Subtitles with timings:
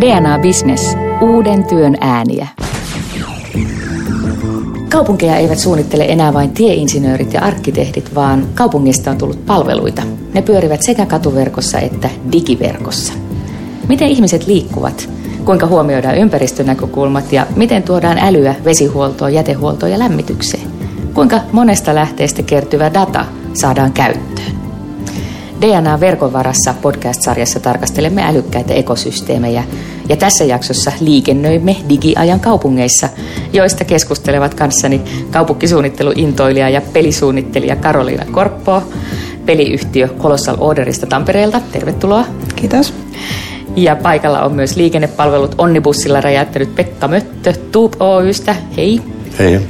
[0.00, 0.96] DNA Business.
[1.20, 2.46] Uuden työn ääniä.
[4.88, 10.02] Kaupunkeja eivät suunnittele enää vain tieinsinöörit ja arkkitehdit, vaan kaupungista on tullut palveluita.
[10.34, 13.12] Ne pyörivät sekä katuverkossa että digiverkossa.
[13.88, 15.08] Miten ihmiset liikkuvat?
[15.44, 20.66] Kuinka huomioidaan ympäristönäkökulmat ja miten tuodaan älyä vesihuoltoon, jätehuoltoon ja lämmitykseen?
[21.14, 23.24] Kuinka monesta lähteestä kertyvä data
[23.54, 24.31] saadaan käyttöön?
[25.62, 29.64] DNA-verkon varassa podcast-sarjassa tarkastelemme älykkäitä ekosysteemejä
[30.08, 33.08] ja tässä jaksossa liikennöimme digiajan kaupungeissa,
[33.52, 38.82] joista keskustelevat kanssani kaupunkisuunnitteluintoilija ja pelisuunnittelija Karoliina Korppo,
[39.46, 41.60] peliyhtiö Colossal Orderista Tampereelta.
[41.72, 42.24] Tervetuloa.
[42.56, 42.94] Kiitos.
[43.76, 48.56] Ja paikalla on myös liikennepalvelut Onnibussilla räjäyttänyt Pekka Möttö Tuup Oystä.
[48.76, 49.00] Hei.
[49.38, 49.60] Hei.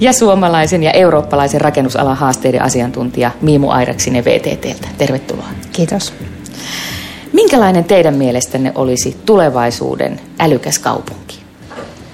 [0.00, 4.88] Ja suomalaisen ja eurooppalaisen rakennusalan haasteiden asiantuntija Miimu Aireksinen VTTltä.
[4.98, 5.48] Tervetuloa.
[5.72, 6.12] Kiitos.
[7.32, 11.38] Minkälainen teidän mielestänne olisi tulevaisuuden älykäs kaupunki?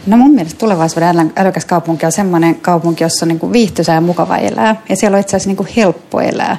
[0.06, 4.36] No mun mielestä tulevaisuuden älykäs kaupunki on semmoinen kaupunki, jossa on niin viihtyisä ja mukava
[4.36, 4.82] elää.
[4.88, 6.56] Ja siellä on itse asiassa niin helppo elää.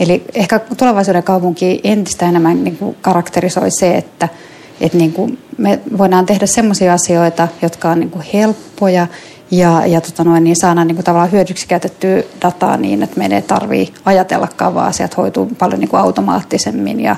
[0.00, 4.28] Eli ehkä tulevaisuuden kaupunki entistä enemmän niin kuin karakterisoi se, että,
[4.80, 9.06] että niin kuin me voidaan tehdä semmoisia asioita, jotka on niin kuin helppoja
[9.50, 13.36] ja, ja tota noin, niin saadaan niin kuin tavallaan hyödyksi käytettyä dataa niin, että meidän
[13.36, 17.16] ei tarvitse ajatellakaan, vaan asiat hoituu paljon niin kuin automaattisemmin ja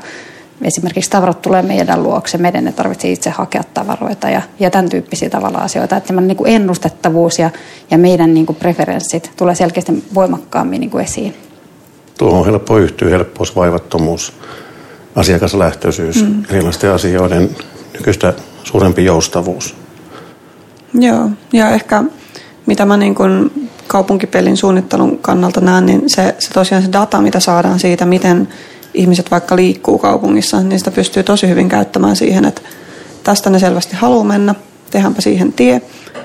[0.63, 5.31] esimerkiksi tavarat tulee meidän luokse, meidän ei tarvitse itse hakea tavaroita ja, ja tämän tyyppisiä
[5.31, 5.97] tavalla asioita.
[5.97, 7.51] Että niin kuin ennustettavuus ja,
[7.91, 11.35] ja meidän niin kuin preferenssit tulee selkeästi voimakkaammin niin kuin esiin.
[12.19, 14.33] Tuohon on helppo yhtyä, helppous, vaivattomuus,
[15.17, 16.45] asiakaslähtöisyys, mm.
[16.51, 17.51] erilaisten asioiden
[17.93, 18.35] nykyistä
[18.65, 19.77] suurempi joustavuus.
[20.95, 22.05] Joo, ja ehkä
[22.67, 23.51] mitä mä niin kuin
[23.87, 28.49] kaupunkipelin suunnittelun kannalta näen, niin se, se tosiaan se data, mitä saadaan siitä, miten
[28.95, 32.63] ihmiset vaikka liikkuu kaupungissa, niin sitä pystyy tosi hyvin käyttämään siihen, että
[33.25, 34.55] tästä ne selvästi haluaa mennä,
[34.91, 35.83] tehdäänpä siihen tie.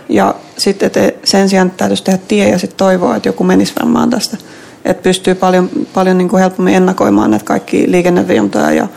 [0.09, 0.91] Ja sitten
[1.23, 4.38] sen sijaan täytyisi tehdä tie ja sitten toivoa, että joku menisi varmaan tästä.
[4.85, 8.88] Että pystyy paljon, paljon niin kuin helpommin ennakoimaan näitä kaikki liikennevirtoja ja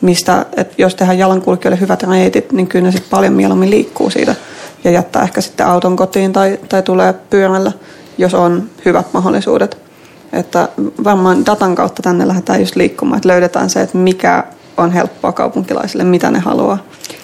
[0.00, 4.34] mistä, että jos tehdään jalankulkijoille hyvät reitit, niin kyllä ne sitten paljon mieluummin liikkuu siitä
[4.86, 7.72] ja jättää ehkä sitten auton kotiin tai, tai tulee pyörällä,
[8.18, 9.78] jos on hyvät mahdollisuudet.
[10.32, 10.68] Että
[11.04, 14.44] varmaan datan kautta tänne lähdetään just liikkumaan, että löydetään se, että mikä
[14.76, 16.78] on helppoa kaupunkilaisille, mitä ne haluaa.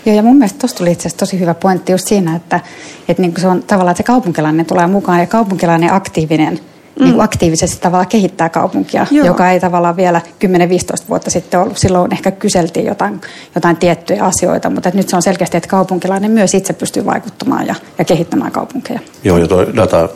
[0.06, 2.60] Joo, ja mun mielestä tuossa tuli itse tosi hyvä pointti just siinä, että,
[3.08, 6.60] että niin se on tavallaan, että se kaupunkilainen tulee mukaan ja kaupunkilainen aktiivinen–
[6.98, 7.04] mm.
[7.04, 9.26] niin kuin aktiivisesti tavallaan kehittää kaupunkia, Joo.
[9.26, 11.78] joka ei tavallaan vielä 10-15 vuotta sitten ollut.
[11.78, 13.20] Silloin ehkä kyseltiin jotain,
[13.54, 17.74] jotain tiettyjä asioita, mutta nyt se on selkeästi, että kaupunkilainen myös itse pystyy vaikuttamaan ja,
[17.98, 19.00] ja kehittämään kaupunkeja.
[19.24, 20.08] Joo, ja tuo data,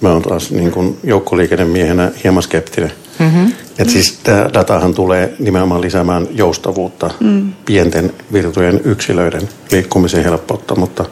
[0.00, 2.92] mä oon taas niin kuin joukkoliikennemiehenä hieman skeptinen.
[3.18, 3.52] Mm-hmm.
[3.78, 7.52] Että siis tämä datahan tulee nimenomaan lisäämään joustavuutta mm.
[7.66, 11.04] pienten virtojen yksilöiden liikkumisen helppoutta, mutta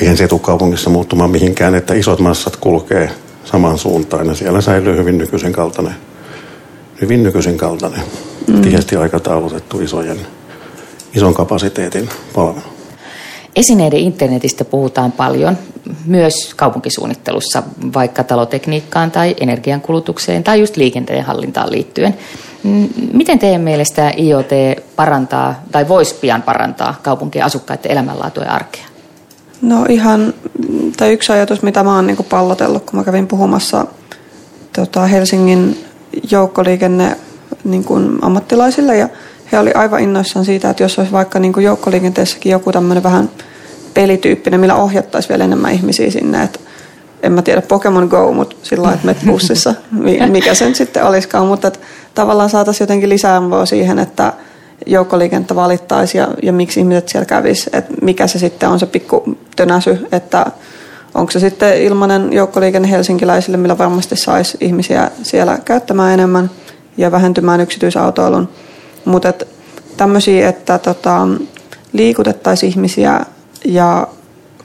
[0.00, 3.10] eihän se tule kaupungissa muuttumaan mihinkään, että isot massat kulkee
[3.50, 5.94] samaan suuntaan ja siellä säilyy hyvin nykyisen kaltainen,
[7.00, 8.00] hyvin nykyisen kaltainen,
[8.46, 8.60] mm.
[8.60, 10.18] tiheästi aikataulutettu isojen,
[11.14, 12.64] ison kapasiteetin palvelu.
[13.56, 15.58] Esineiden internetistä puhutaan paljon
[16.06, 17.62] myös kaupunkisuunnittelussa,
[17.94, 22.14] vaikka talotekniikkaan tai energiankulutukseen tai just liikenteen hallintaan liittyen.
[22.62, 24.50] Mm, miten teidän mielestä IoT
[24.96, 28.84] parantaa tai voisi pian parantaa kaupunkien asukkaiden elämänlaatua ja arkea?
[29.62, 30.34] No ihan,
[30.98, 33.86] tai yksi ajatus, mitä mä oon niin pallotellut, kun mä kävin puhumassa
[34.72, 35.84] tota, Helsingin
[36.30, 37.16] joukkoliikenne
[37.64, 39.08] niin kuin ammattilaisille ja
[39.52, 43.30] he oli aivan innoissaan siitä, että jos olisi vaikka niin kuin joukkoliikenteessäkin joku tämmöinen vähän
[43.94, 46.58] pelityyppinen, millä ohjattaisiin vielä enemmän ihmisiä sinne, että
[47.22, 49.74] en mä tiedä Pokemon Go, mutta sillä lailla, että bussissa,
[50.28, 51.80] mikä sen sitten olisikaan, mutta että
[52.14, 54.32] tavallaan saataisiin jotenkin lisää siihen, että
[54.86, 59.38] joukkoliikennettä valittaisi ja, ja miksi ihmiset siellä kävis, että mikä se sitten on se pikku
[59.56, 60.46] tönäsy, että
[61.18, 66.50] onko se sitten ilmainen joukkoliikenne helsinkiläisille, millä varmasti saisi ihmisiä siellä käyttämään enemmän
[66.96, 68.48] ja vähentymään yksityisautoilun.
[69.04, 69.48] Mutta et
[69.96, 71.28] tämmöisiä, että tota,
[71.92, 73.20] liikutettaisiin ihmisiä
[73.64, 74.06] ja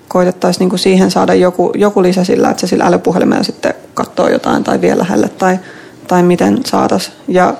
[0.08, 4.64] koitettaisiin niinku siihen saada joku, joku lisä sillä, että se sillä älypuhelimella sitten katsoo jotain
[4.64, 5.60] tai vie lähelle tai,
[6.08, 7.16] tai miten saataisiin.
[7.28, 7.54] Ja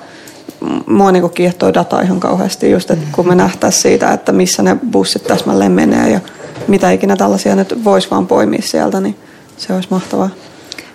[0.86, 4.76] mua niin kiehtoo data ihan kauheasti just, että kun me nähtäisiin siitä, että missä ne
[4.90, 6.20] bussit täsmälleen menee ja
[6.68, 9.16] mitä ikinä tällaisia nyt voisi vaan poimia sieltä, niin
[9.56, 10.30] se olisi mahtavaa.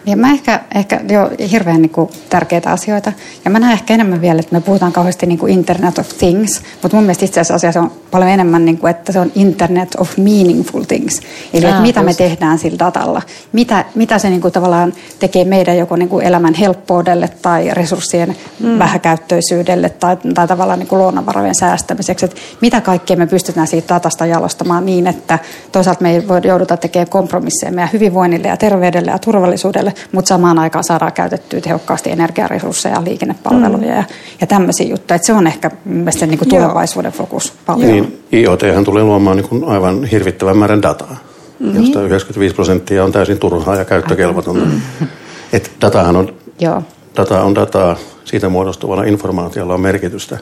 [0.06, 3.12] Ja mä ehkä, ehkä jo hirveän niin kuin, tärkeitä asioita.
[3.46, 6.62] Ja mä näen ehkä enemmän vielä, että me puhutaan kauheasti niin kuin Internet of Things,
[6.82, 10.18] mutta mun mielestä itse asiassa on paljon enemmän, niin kuin, että se on Internet of
[10.18, 11.22] Meaningful Things.
[11.54, 12.06] Eli Aa, että mitä just.
[12.06, 13.22] me tehdään sillä datalla.
[13.52, 18.36] Mitä, mitä se niin kuin, tavallaan tekee meidän joko niin kuin elämän helppoudelle tai resurssien
[18.60, 18.80] mm.
[18.80, 22.26] vähäkäyttöisyydelle tai, tai tavallaan niin kuin luonnonvarojen säästämiseksi.
[22.26, 25.40] Että mitä kaikkea me pystytään siitä datasta jalostamaan niin, että
[25.72, 30.60] toisaalta me ei voi jouduta tekemään kompromisseja meidän hyvinvoinnille ja terveydelle ja turvallisuudelle, mutta samaan
[30.60, 33.98] aikaan saadaan käytettyä tehokkaasti energiaresursseja, liikennepalveluja mm.
[33.98, 34.04] ja,
[34.42, 35.16] ja tämmöisiä juttuja.
[35.16, 37.92] Että se on ehkä mielestäni niin kuin tulevaisuuden fokus paljon.
[37.92, 41.18] Niin, IoT tulee luomaan niin kuin aivan hirvittävän määrän dataa,
[41.60, 41.82] mm-hmm.
[41.82, 44.66] josta 95 prosenttia on täysin turhaa ja käyttökelvotonta.
[44.66, 45.08] Mm-hmm.
[45.54, 46.84] Et datahan on, Joo.
[47.16, 47.96] data on dataa,
[48.26, 50.38] siitä muodostuvalla informaatiolla on merkitystä.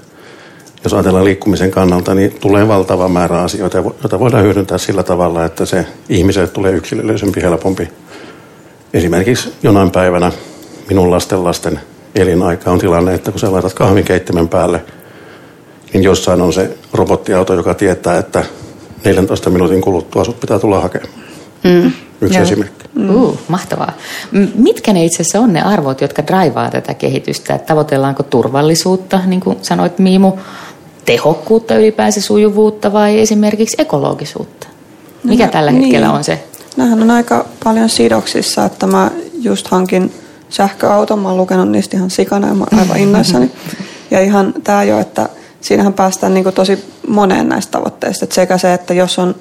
[0.83, 5.65] Jos ajatellaan liikkumisen kannalta, niin tulee valtava määrä asioita, joita voidaan hyödyntää sillä tavalla, että
[5.65, 7.89] se ihmiselle tulee yksilöllisempi, helpompi.
[8.93, 10.31] Esimerkiksi jonain päivänä
[10.89, 11.79] minun lasten lasten
[12.15, 14.83] elinaika on tilanne, että kun sä laitat kahvinkeittimen päälle–
[15.93, 18.45] niin jossain on se robottiauto, joka tietää, että
[19.05, 21.11] 14 minuutin kuluttua sut pitää tulla hakemaan.
[21.63, 21.91] Mm.
[22.21, 22.43] Yksi Joo.
[22.43, 22.85] esimerkki.
[22.95, 23.15] Mm.
[23.15, 23.93] Uh, mahtavaa.
[24.55, 27.55] Mitkä ne itse asiassa on ne arvot, jotka draivaa tätä kehitystä?
[27.55, 30.33] Että tavoitellaanko turvallisuutta, niin kuin sanoit Miimu,
[31.05, 34.67] tehokkuutta ylipäänsä, sujuvuutta vai esimerkiksi ekologisuutta?
[35.23, 36.15] Mikä no, tällä hetkellä niin.
[36.15, 36.43] on se?
[36.77, 40.13] Nämähän on aika paljon sidoksissa, että mä just hankin
[40.49, 43.51] sähköauton, mä oon lukenut niistä ihan sikana ja mä oon aivan innoissani.
[44.11, 45.29] ja ihan tämä jo, että
[45.61, 48.25] siinähän päästään niin tosi moneen näistä tavoitteista.
[48.25, 49.35] Et sekä se, että jos on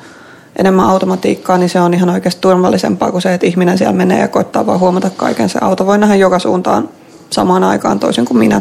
[0.57, 4.29] enemmän automatiikkaa, niin se on ihan oikeasti turvallisempaa kuin se, että ihminen siellä menee ja
[4.29, 5.49] koittaa vaan huomata kaiken.
[5.49, 6.89] Se auto voi nähdä joka suuntaan
[7.31, 8.61] samaan aikaan toisin kuin minä.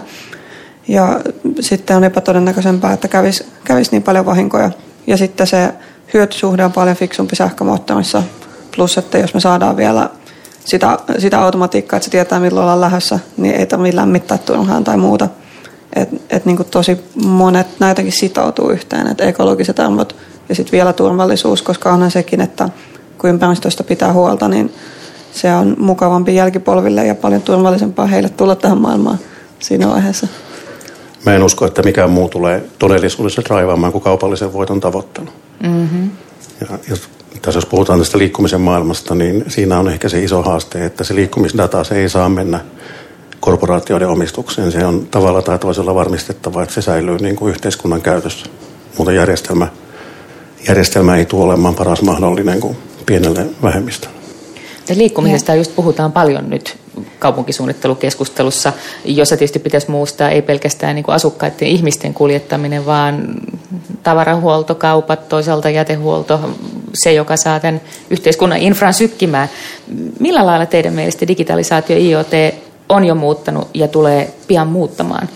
[0.88, 1.20] Ja
[1.60, 4.72] sitten on epätodennäköisempää, että kävisi, kävisi niin paljon vahinkoja.
[5.08, 5.74] Ja sitten se
[6.14, 8.24] hyötysuhde on paljon fiksumpi sähkömoottorissa.
[8.76, 10.10] Plus, että jos me saadaan vielä
[10.66, 14.98] sitä, sitä automatiikkaa, että se tietää milloin ollaan lähdössä, niin ei tarvitse lämmittää turhaan tai
[14.98, 15.28] muuta–
[15.96, 20.16] että et niin tosi monet näitäkin sitoutuu yhteen, että ekologiset arvot
[20.50, 22.70] ja sitten vielä turvallisuus, koska onhan sekin, että
[23.18, 24.74] kun ympäristöstä pitää huolta, niin
[25.34, 29.20] se on mukavampi jälkipolville ja paljon turvallisempaa heille tulla tähän maailmaan
[29.60, 30.28] siinä vaiheessa.
[31.26, 35.30] Mä en usko, että mikään muu tulee todellisuudessa draivaamaan kuin kaupallisen voiton tavoittelu.
[35.64, 36.10] Mm-hmm.
[36.62, 37.10] Ja jos,
[37.42, 41.16] tässä jos puhutaan tästä liikkumisen maailmasta, niin siinä on ehkä se iso haaste, että se
[41.16, 42.60] liikkumisdata se ei saa mennä
[43.40, 44.72] korporaatioiden omistukseen.
[44.72, 48.46] Se on tavalla tai toisella varmistettava, että se säilyy niin kuin yhteiskunnan käytössä.
[48.98, 49.68] Mutta järjestelmä,
[50.68, 54.25] järjestelmä ei tule olemaan paras mahdollinen kuin pienelle vähemmistölle.
[54.94, 56.78] Liikkumisesta just puhutaan paljon nyt
[57.20, 58.74] kaupunkisuunnittelukeskustelussa,
[59.06, 63.36] jossa tietysti pitäisi muistaa ei pelkästään niin kuin asukkaiden ihmisten kuljettaminen, vaan
[64.04, 66.40] tavarahuolto, kaupat, toisaalta jätehuolto,
[66.94, 69.50] se, joka saa tämän yhteiskunnan infran sykkimään.
[70.20, 72.32] Millä lailla teidän mielestä digitalisaatio, IoT
[72.90, 75.30] on jo muuttanut ja tulee pian muuttamaan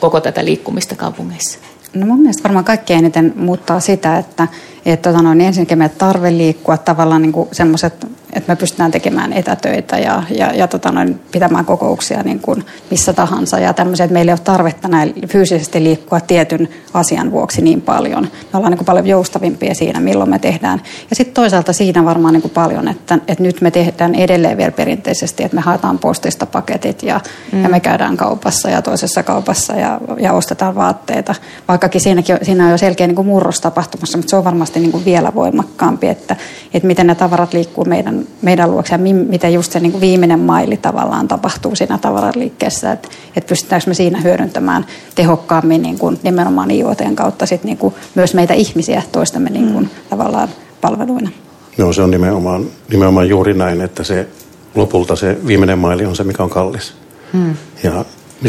[0.00, 1.58] koko tätä liikkumista kaupungeissa?
[1.94, 4.48] No mun mielestä varmaan kaikkein eniten muuttaa sitä, että,
[4.86, 9.98] että tota noin, ensinnäkin meidän tarve liikkua tavallaan niin semmoiset että me pystytään tekemään etätöitä
[9.98, 14.30] ja, ja, ja tota noin, pitämään kokouksia niin kuin missä tahansa ja tämmöisiä, että meillä
[14.30, 18.22] ei ole tarvetta näin fyysisesti liikkua tietyn asian vuoksi niin paljon.
[18.22, 20.82] Me ollaan niin kuin paljon joustavimpia siinä, milloin me tehdään.
[21.10, 24.70] Ja sitten toisaalta siinä varmaan niin kuin paljon, että, että nyt me tehdään edelleen vielä
[24.70, 27.20] perinteisesti, että me haetaan postista paketit ja,
[27.52, 27.62] mm.
[27.62, 31.34] ja me käydään kaupassa ja toisessa kaupassa ja, ja ostetaan vaatteita.
[31.68, 34.92] Vaikkakin siinäkin, siinä on jo selkeä niin kuin murros tapahtumassa, mutta se on varmasti niin
[34.92, 36.36] kuin vielä voimakkaampi, että,
[36.74, 40.40] että miten ne tavarat liikkuu meidän meidän, luokse ja miten just se niin kuin viimeinen
[40.40, 46.70] maili tavallaan tapahtuu siinä tavaraliikkeessä, että, että pystytäänkö me siinä hyödyntämään tehokkaammin niin kuin nimenomaan
[46.70, 49.90] IoTn kautta sit niin kuin myös meitä ihmisiä toistamme niin kuin mm.
[50.10, 50.48] tavallaan
[50.80, 51.30] palveluina.
[51.78, 54.28] Joo, se on nimenomaan, nimenomaan juuri näin, että se
[54.74, 56.94] lopulta se viimeinen maili on se, mikä on kallis.
[57.32, 57.54] Hmm.
[57.82, 58.04] Ja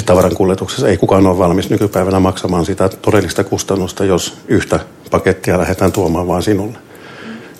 [0.06, 4.80] tavaran kuljetuksessa ei kukaan ole valmis nykypäivänä maksamaan sitä todellista kustannusta, jos yhtä
[5.12, 6.78] pakettia lähdetään tuomaan vain sinulle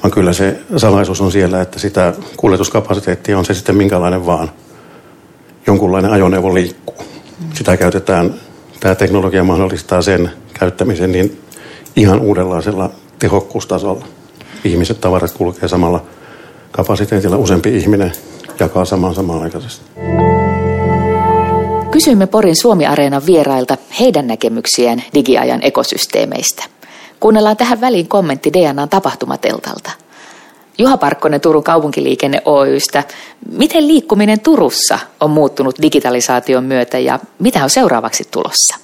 [0.04, 4.52] vaan kyllä se salaisuus on siellä, että sitä kuljetuskapasiteettia on se sitten minkälainen vaan.
[5.68, 7.06] Jonkunlainen ajoneuvo liikkuu.
[7.54, 8.34] Sitä käytetään,
[8.80, 11.42] tämä teknologia mahdollistaa sen käyttämisen niin
[11.96, 14.06] ihan uudenlaisella tehokkuustasolla.
[14.64, 16.04] Ihmiset, tavarat kulkee samalla
[16.72, 17.38] kapasiteetilla.
[17.38, 18.12] Useampi ihminen
[18.60, 19.86] jakaa saman samanaikaisesti.
[21.91, 26.63] Kysyimme Porin Suomi-areenan vierailta heidän näkemyksiään digiajan ekosysteemeistä.
[27.19, 29.91] Kuunnellaan tähän väliin kommentti DNAn tapahtumateltalta.
[30.77, 33.03] Juha Parkkonen Turun kaupunkiliikenne Oystä.
[33.51, 38.77] Miten liikkuminen Turussa on muuttunut digitalisaation myötä ja mitä on seuraavaksi tulossa?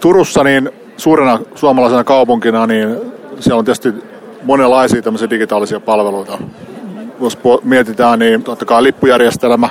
[0.00, 2.96] Turussa niin suurena suomalaisena kaupunkina niin
[3.40, 3.88] siellä on tietysti
[4.42, 6.38] monenlaisia digitaalisia palveluita.
[7.20, 9.68] Jos mietitään, niin totta kai lippujärjestelmä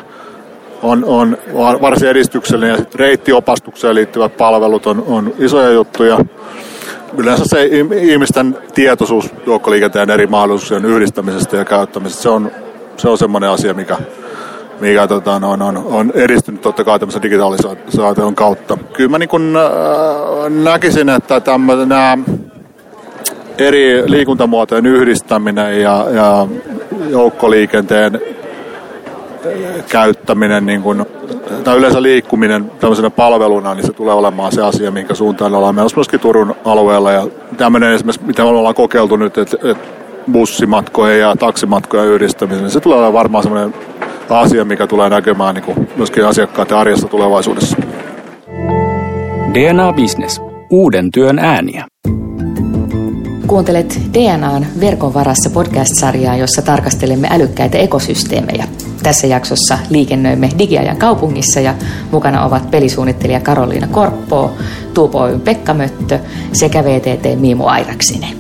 [0.83, 1.37] on, on
[1.81, 6.19] varsin edistyksellinen ja sitten reittiopastukseen liittyvät palvelut on, on isoja juttuja
[7.17, 7.65] yleensä se
[8.01, 12.51] ihmisten tietoisuus joukkoliikenteen eri mahdollisuuksien yhdistämisestä ja käyttämisestä, se on,
[12.97, 13.97] se on semmoinen asia, mikä,
[14.79, 18.77] mikä tota, on, on, on edistynyt totta kai tämmöisen digitalisaation kautta.
[18.93, 21.41] Kyllä mä niin kun, äh, näkisin, että
[21.85, 22.17] nämä
[23.57, 26.47] eri liikuntamuotojen yhdistäminen ja, ja
[27.09, 28.21] joukkoliikenteen
[29.89, 31.05] käyttäminen, niin kun,
[31.63, 35.97] tai yleensä liikkuminen tämmöisenä palveluna, niin se tulee olemaan se asia, minkä suuntaan ollaan menossa
[35.97, 37.12] myöskin Turun alueella.
[37.12, 39.88] Ja tämmöinen esimerkiksi, mitä me ollaan kokeiltu nyt, että, että
[40.31, 43.73] bussimatkojen ja taksimatkojen yhdistämisen, niin se tulee olemaan varmaan semmoinen
[44.29, 47.77] asia, mikä tulee näkymään niin kuin myöskin asiakkaiden arjessa tulevaisuudessa.
[49.53, 50.41] DNA Business.
[50.69, 51.85] Uuden työn ääniä.
[53.47, 58.67] Kuuntelet DNAn verkon varassa podcast-sarjaa, jossa tarkastelemme älykkäitä ekosysteemejä.
[59.03, 61.74] Tässä jaksossa liikennöimme digiajan kaupungissa ja
[62.12, 64.51] mukana ovat pelisuunnittelija Karoliina Korppoo,
[64.93, 66.19] Tuupo Oyn Pekka Möttö
[66.53, 68.38] sekä VTT Miimu Airaksinen.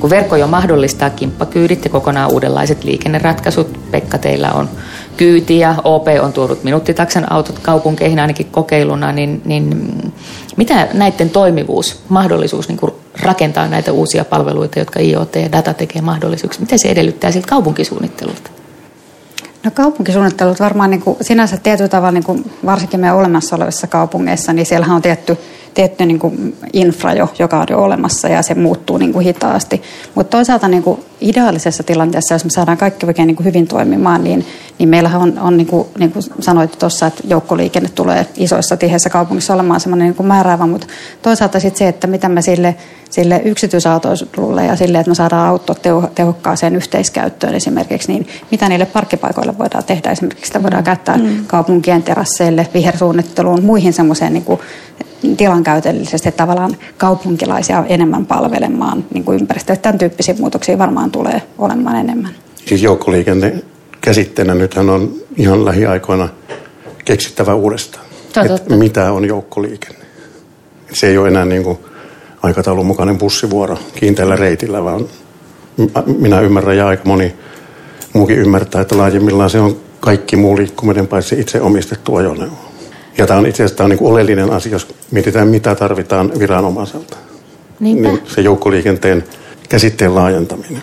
[0.00, 4.68] Kun verkko jo mahdollistaa kimppakyydit ja kokonaan uudenlaiset liikenneratkaisut, Pekka teillä on
[5.16, 9.92] kyyti ja OP on tuonut minuuttitaksan autot kaupunkeihin ainakin kokeiluna, niin, niin
[10.56, 12.78] mitä näiden toimivuus, mahdollisuus niin
[13.22, 18.57] rakentaa näitä uusia palveluita, jotka IoT ja data tekee mahdollisuuksi, mitä se edellyttää siltä kaupunkisuunnittelulta?
[19.68, 24.52] No kaupunkisuunnittelut varmaan niin kuin, sinänsä tietyllä tavalla, niin kuin, varsinkin meidän olemassa olevissa kaupungeissa,
[24.52, 25.38] niin siellähän on tietty
[25.74, 29.82] tietty niin kuin infra jo, joka on jo olemassa ja se muuttuu niin kuin hitaasti.
[30.14, 34.24] Mutta toisaalta niin kuin ideaalisessa tilanteessa, jos me saadaan kaikki oikein niin kuin hyvin toimimaan,
[34.24, 34.46] niin,
[34.78, 39.10] niin meillähän on, on niin, kuin, niin kuin sanoit tuossa, että joukkoliikenne tulee isoissa tiheissä
[39.10, 40.86] kaupungissa olemaan semmoinen niin kuin määräävä, mutta
[41.22, 42.76] toisaalta sitten se, että mitä me sille,
[43.10, 45.82] sille yksityisautoilulle ja sille, että me saadaan autot
[46.14, 50.10] tehokkaaseen yhteiskäyttöön esimerkiksi, niin mitä niille parkkipaikoille voidaan tehdä.
[50.10, 51.44] Esimerkiksi sitä voidaan käyttää mm.
[51.46, 54.60] kaupunkien terasseille, vihersuunnitteluun, muihin semmoiseen niin kuin
[55.36, 59.76] tilankäytöllisesti tavallaan kaupunkilaisia enemmän palvelemaan niin kuin ympäristöä.
[59.76, 62.30] Tämän tyyppisiä muutoksia varmaan tulee olemaan enemmän.
[62.66, 63.62] Siis joukkoliikenteen
[64.00, 66.28] käsitteenä nythän on ihan lähiaikoina
[67.04, 68.04] keksittävä uudestaan.
[68.54, 70.04] Että mitä on joukkoliikenne.
[70.92, 71.78] Se ei ole enää niin kuin
[72.42, 75.04] aikataulun mukainen bussivuoro kiinteällä reitillä, vaan
[76.18, 77.34] minä ymmärrän ja aika moni
[78.12, 82.67] muukin ymmärtää, että laajemmillaan se on kaikki muu liikkuminen paitsi itse omistettu ajoneuvo.
[83.18, 86.32] Ja tämä on itse asiassa tämä on niin kuin oleellinen asia, jos mietitään mitä tarvitaan
[86.38, 87.16] viranomaiselta.
[87.80, 88.08] Niinpä.
[88.08, 89.24] Niin se joukkoliikenteen
[89.68, 90.82] käsitteen laajentaminen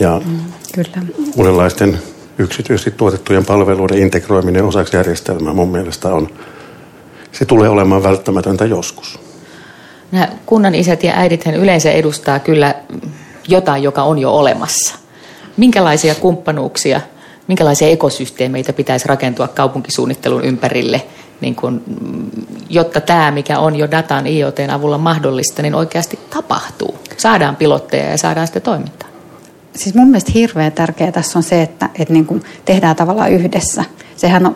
[0.00, 0.38] ja mm,
[0.74, 1.02] kyllä.
[1.36, 1.98] uudenlaisten
[2.38, 6.28] yksityisesti tuotettujen palveluiden integroiminen osaksi järjestelmää mun mielestä on,
[7.32, 9.18] se tulee olemaan välttämätöntä joskus.
[10.12, 12.74] Nämä kunnan isät ja äidit yleensä edustaa kyllä
[13.48, 14.94] jotain, joka on jo olemassa.
[15.56, 17.00] Minkälaisia kumppanuuksia,
[17.48, 21.02] minkälaisia ekosysteemeitä pitäisi rakentua kaupunkisuunnittelun ympärille–
[21.40, 21.82] niin kun,
[22.68, 26.98] jotta tämä, mikä on jo datan IoT avulla mahdollista, niin oikeasti tapahtuu.
[27.16, 29.13] Saadaan pilotteja ja saadaan sitä toimintaa.
[29.76, 33.84] Siis mun mielestä hirveän tärkeää tässä on se, että, että niin kuin tehdään tavallaan yhdessä
[34.16, 34.54] sehän on,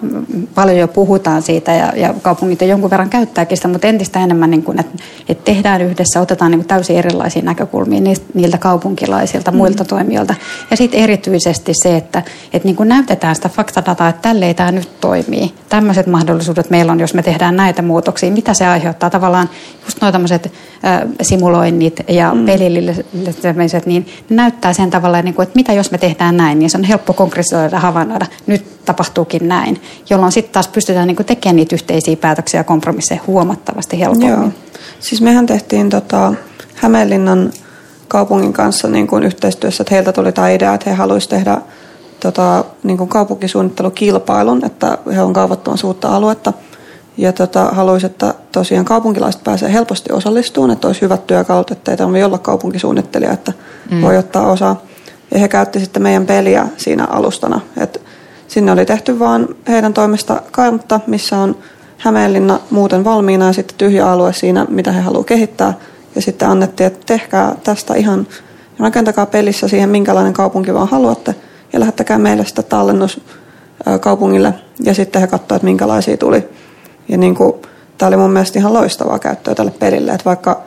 [0.55, 4.63] paljon jo puhutaan siitä ja, ja kaupungit jonkun verran käyttääkin sitä, mutta entistä enemmän, niin
[4.63, 8.01] kuin, että, että tehdään yhdessä, otetaan niin kuin täysin erilaisia näkökulmia
[8.35, 9.57] niiltä, kaupunkilaisilta, mm.
[9.57, 10.35] muilta toimijoilta.
[10.71, 12.23] Ja sitten erityisesti se, että,
[12.53, 15.53] että niin kuin näytetään sitä faktadataa, että tälleen tämä nyt toimii.
[15.69, 18.31] Tämmöiset mahdollisuudet meillä on, jos me tehdään näitä muutoksia.
[18.31, 19.11] Mitä se aiheuttaa?
[19.11, 19.51] Tavallaan
[19.85, 20.53] just nuo tämmöiset
[20.85, 22.47] äh, simuloinnit ja mm.
[22.47, 26.71] pelilliset, niin ne näyttää sen tavalla, niin kuin, että mitä jos me tehdään näin, niin
[26.71, 28.27] se on helppo konkretisoida havainnoida.
[28.47, 34.01] Nyt tapahtuukin näin, jolloin sitten taas pystytään niinku tekemään niitä yhteisiä päätöksiä ja kompromisseja huomattavasti
[34.01, 34.29] helpommin.
[34.29, 34.49] Joo.
[35.01, 36.35] Siis mehän tehtiin tota
[36.75, 37.51] Hämeenlinnan
[38.09, 41.59] kaupungin kanssa niin kuin yhteistyössä, että heiltä tuli tämä idea, että he haluaisivat tehdä
[42.21, 46.53] tota, niin kuin kaupunkisuunnittelukilpailun, että he on kaavoittamassa uutta aluetta.
[47.17, 51.97] Ja tota, haluaisivat, että tosiaan kaupunkilaiset pääsee helposti osallistumaan, että olisi hyvät työkalut, että ei
[51.97, 53.53] tarvitse olla kaupunkisuunnittelija, että
[53.91, 54.03] mm.
[54.03, 54.83] voi ottaa osaa.
[55.31, 57.61] Ja he käytti sitten meidän peliä siinä alustana.
[57.77, 58.01] Että
[58.49, 61.57] Sinne oli tehty vaan heidän toimesta kartta, missä on
[61.99, 65.75] Hämeenlinna muuten valmiina ja sitten tyhjä alue siinä, mitä he haluavat kehittää.
[66.15, 68.27] Ja sitten annettiin, että tehkää tästä ihan,
[68.79, 71.35] rakentakaa pelissä siihen, minkälainen kaupunki vaan haluatte.
[71.73, 73.21] Ja lähettäkää meille sitä tallennus
[74.01, 76.49] kaupungille ja sitten he katsoivat, että minkälaisia tuli.
[77.09, 77.53] Ja niin kuin,
[77.99, 80.63] tämä oli mun mielestä ihan loistavaa käyttöä tälle pelille, että vaikka,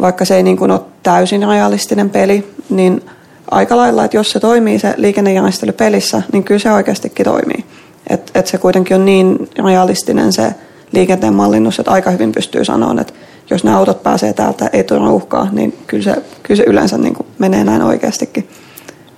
[0.00, 3.02] vaikka se ei niin kuin ole täysin realistinen peli, niin–
[3.50, 7.64] aika lailla, että jos se toimii se liikennejärjestely pelissä, niin kyllä se oikeastikin toimii.
[8.10, 10.54] Että et se kuitenkin on niin realistinen se
[10.92, 13.12] liikenteen mallinnus, että aika hyvin pystyy sanoa, että
[13.50, 17.14] jos nämä autot pääsee täältä, ei tule uhkaa, niin kyllä se, kyllä se yleensä niin
[17.14, 18.48] kuin menee näin oikeastikin.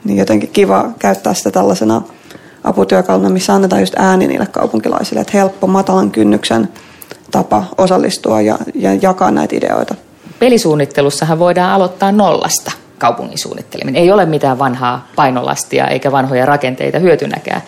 [0.05, 2.03] Niin jotenkin kiva käyttää sitä tällaisena
[2.65, 6.69] aputyökaluna, missä annetaan just ääni niille kaupunkilaisille, että helppo, matalan kynnyksen
[7.31, 9.95] tapa osallistua ja, ja jakaa näitä ideoita.
[10.39, 14.03] pelisuunnittelussahan voidaan aloittaa nollasta kaupungin suunnitteleminen.
[14.03, 17.63] Ei ole mitään vanhaa painolastia eikä vanhoja rakenteita hyötynäkään.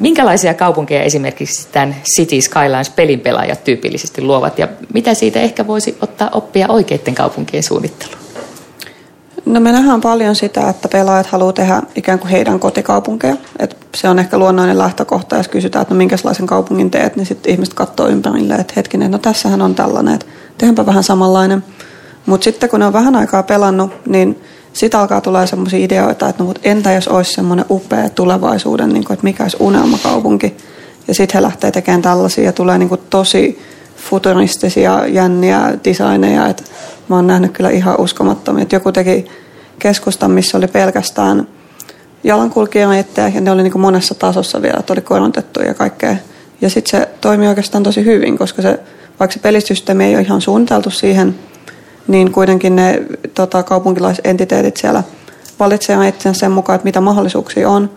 [0.00, 6.30] Minkälaisia kaupunkeja esimerkiksi tämän City Skylines pelinpelaajat tyypillisesti luovat ja mitä siitä ehkä voisi ottaa
[6.32, 8.18] oppia oikeiden kaupunkien suunnitteluun?
[9.46, 13.36] No me nähdään paljon sitä, että pelaajat haluaa tehdä ikään kuin heidän kotikaupunkeja.
[13.58, 17.52] Et se on ehkä luonnollinen lähtökohta, jos kysytään, että no minkälaisen kaupungin teet, niin sitten
[17.52, 20.26] ihmiset katsoo ympärille, että hetkinen, no tässähän on tällainen, että
[20.58, 21.64] tehdäänpä vähän samanlainen.
[22.28, 24.40] Mutta sitten kun ne on vähän aikaa pelannut, niin
[24.72, 29.04] sitten alkaa tulla sellaisia ideoita, että no, mutta entä jos olisi semmoinen upea tulevaisuuden, niin
[29.04, 30.56] kuin, että mikä olisi unelmakaupunki.
[31.08, 33.62] Ja sitten he lähtee tekemään tällaisia ja tulee niin kuin tosi
[33.96, 36.46] futuristisia, jänniä designeja.
[36.46, 36.62] Että
[37.08, 38.62] mä oon nähnyt kyllä ihan uskomattomia.
[38.62, 39.26] Että joku teki
[39.78, 41.48] keskustan, missä oli pelkästään
[42.24, 46.16] jalankulkijoita ja ne oli niin kuin monessa tasossa vielä, että oli korotettu ja kaikkea.
[46.60, 48.80] Ja sitten se toimii oikeastaan tosi hyvin, koska se,
[49.20, 51.34] vaikka se pelisysteemi ei ole ihan suunniteltu siihen–
[52.08, 53.02] niin kuitenkin ne
[53.34, 55.02] tota, kaupunkilaisentiteetit siellä
[55.60, 57.90] valitsevat itsensä sen mukaan, että mitä mahdollisuuksia on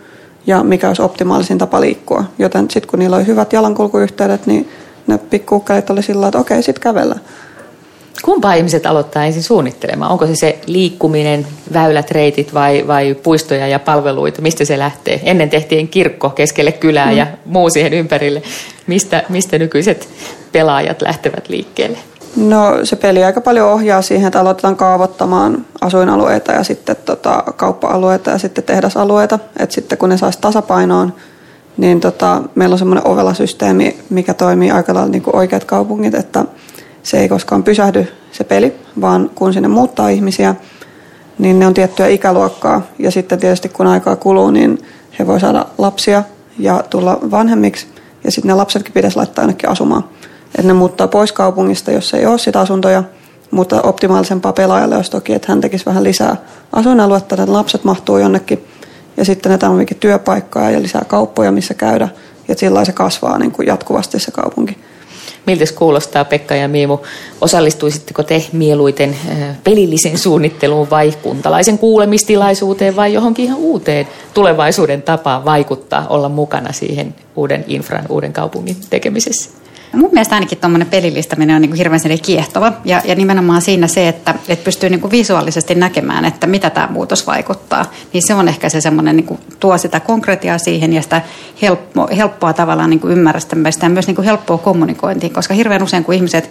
[0.46, 2.24] ja mikä olisi optimaalisin tapa liikkua.
[2.38, 4.68] Joten sitten kun niillä oli hyvät jalankulkuyhteydet, niin
[5.06, 7.16] ne pikkuukkelit oli sillä että okei, sitten kävellä.
[8.22, 10.12] Kumpaa ihmiset aloittaa ensin suunnittelemaan?
[10.12, 14.42] Onko se se liikkuminen, väylät, reitit vai, vai puistoja ja palveluita?
[14.42, 15.20] Mistä se lähtee?
[15.24, 17.16] Ennen tehtiin kirkko keskelle kylää mm.
[17.16, 18.42] ja muu siihen ympärille.
[18.86, 20.08] Mistä, mistä nykyiset
[20.52, 21.98] pelaajat lähtevät liikkeelle?
[22.36, 28.30] No se peli aika paljon ohjaa siihen, että aloitetaan kaavoittamaan asuinalueita ja sitten tota, kauppa-alueita
[28.30, 29.38] ja sitten tehdasalueita.
[29.58, 31.12] Et sitten kun ne saisi tasapainoon,
[31.76, 36.14] niin tota, meillä on semmoinen ovella systeemi, mikä toimii aika lailla niin kuin oikeat kaupungit,
[36.14, 36.44] että
[37.02, 40.54] se ei koskaan pysähdy se peli, vaan kun sinne muuttaa ihmisiä,
[41.38, 42.82] niin ne on tiettyä ikäluokkaa.
[42.98, 44.78] Ja sitten tietysti kun aikaa kuluu, niin
[45.18, 46.22] he voi saada lapsia
[46.58, 47.86] ja tulla vanhemmiksi.
[48.24, 50.04] Ja sitten ne lapsetkin pitäisi laittaa jonnekin asumaan
[50.54, 53.02] että ne muuttaa pois kaupungista, jos ei ole sitä asuntoja,
[53.50, 56.36] mutta optimaalisempaa pelaajalle olisi toki, että hän tekisi vähän lisää
[56.72, 58.64] asuinaluetta, että lapset mahtuu jonnekin
[59.16, 62.08] ja sitten ne tarvitseekin työpaikkaa ja lisää kauppoja, missä käydä
[62.48, 64.78] ja sillä se kasvaa niin kuin jatkuvasti se kaupunki.
[65.46, 66.98] Miltä kuulostaa Pekka ja Miimu?
[67.40, 69.16] Osallistuisitteko te mieluiten
[69.64, 77.14] pelillisen suunnitteluun vai kuntalaisen kuulemistilaisuuteen vai johonkin ihan uuteen tulevaisuuden tapaan vaikuttaa, olla mukana siihen
[77.36, 79.61] uuden infran, uuden kaupungin tekemisessä?
[79.92, 84.08] Mun mielestä ainakin tuommoinen pelillistäminen on niin kuin hirveän kiehtova ja, ja nimenomaan siinä se,
[84.08, 87.90] että, että pystyy niin kuin visuaalisesti näkemään, että mitä tämä muutos vaikuttaa.
[88.12, 91.22] Niin se on ehkä se semmoinen, niin kuin tuo sitä konkretiaa siihen ja sitä
[91.62, 96.04] helppo, helppoa tavallaan niin kuin ymmärrästämistä ja myös niin kuin helppoa kommunikointiin, koska hirveän usein
[96.04, 96.50] kun ihmiset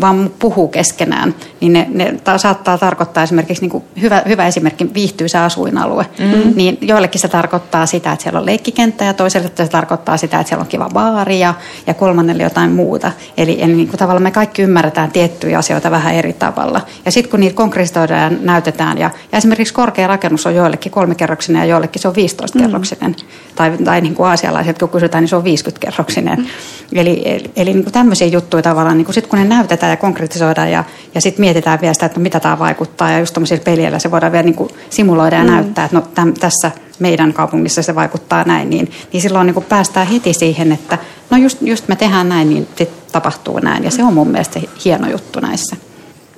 [0.00, 4.94] vaan puhuu keskenään, niin ne, ne ta- saattaa tarkoittaa esimerkiksi, niin kuin hyvä, hyvä esimerkki,
[4.94, 6.06] viihtyisä asuinalue.
[6.18, 6.52] Mm-hmm.
[6.56, 10.48] Niin joillekin se tarkoittaa sitä, että siellä on leikkikenttä ja toiselle se tarkoittaa sitä, että
[10.48, 11.54] siellä on kiva baari ja,
[11.86, 13.12] ja kolmannelle jotain muuta.
[13.36, 16.80] Eli, eli niin kuin tavallaan me kaikki ymmärretään tiettyjä asioita vähän eri tavalla.
[17.04, 21.60] Ja sitten kun niitä konkretisoidaan ja näytetään, ja, ja esimerkiksi korkea rakennus on joillekin kolmikerroksinen
[21.60, 23.10] ja joillekin se on 15-kerroksinen.
[23.10, 23.54] Mm-hmm.
[23.54, 26.38] Tai, tai niin kuin aasialaiset, kun kysytään, niin se on 50-kerroksinen.
[26.38, 26.98] Mm-hmm.
[26.98, 29.96] Eli, eli, eli niin kuin tämmöisiä juttuja tavallaan, niin kuin sit kun ne näytetään, ja
[29.96, 33.12] konkretisoidaan ja, ja sitten mietitään vielä sitä, että no mitä tämä vaikuttaa.
[33.12, 35.50] Ja just tämmöisillä peliillä se voidaan vielä niin kuin simuloida ja mm.
[35.50, 38.70] näyttää, että no täm, tässä meidän kaupungissa se vaikuttaa näin.
[38.70, 40.98] Niin, niin silloin niin kuin päästään heti siihen, että
[41.30, 43.84] no just, just me tehdään näin, niin sitten tapahtuu näin.
[43.84, 45.76] Ja se on mun mielestä hieno juttu näissä.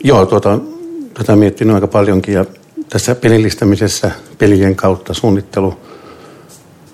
[0.05, 0.59] Joo, tuota,
[1.15, 2.45] tätä miettinyt aika paljonkin ja
[2.89, 5.75] tässä pelillistämisessä pelien kautta suunnittelu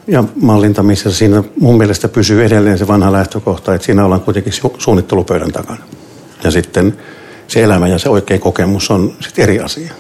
[0.07, 4.75] ja mallintamisessa siinä mun mielestä pysyy edelleen se vanha lähtökohta, että siinä ollaan kuitenkin su-
[4.79, 5.79] suunnittelupöydän takana.
[6.45, 6.97] Ja sitten
[7.49, 9.93] se elämä ja se oikea kokemus on sitten eri asia.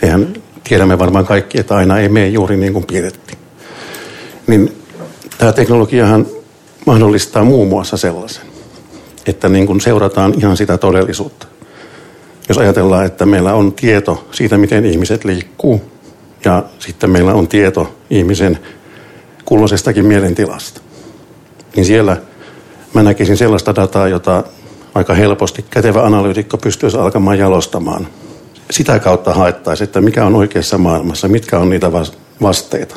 [0.00, 3.38] Sehän tiedämme varmaan kaikki, että aina ei mene juuri niin kuin piirrettiin.
[4.46, 4.82] Niin
[5.38, 6.26] tämä teknologiahan
[6.86, 8.44] mahdollistaa muun muassa sellaisen,
[9.26, 11.46] että niin kuin seurataan ihan sitä todellisuutta.
[12.48, 15.82] Jos ajatellaan, että meillä on tieto siitä, miten ihmiset liikkuu,
[16.44, 18.58] ja sitten meillä on tieto ihmisen
[19.44, 20.80] kulloisestakin mielentilasta,
[21.76, 22.16] niin siellä
[22.94, 24.44] mä näkisin sellaista dataa, jota
[24.98, 28.08] aika helposti kätevä analyytikko pystyisi alkamaan jalostamaan.
[28.70, 31.92] Sitä kautta haettaisiin, että mikä on oikeassa maailmassa, mitkä on niitä
[32.42, 32.96] vasteita,